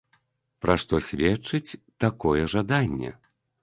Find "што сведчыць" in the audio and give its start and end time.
0.85-1.77